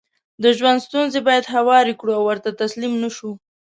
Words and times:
دژوند 0.43 0.79
ستونزې 0.87 1.19
بايد 1.27 1.45
هوارې 1.55 1.93
کړو 1.99 2.11
او 2.17 2.23
ورته 2.29 2.49
تسليم 2.61 2.93
نشو 3.03 3.31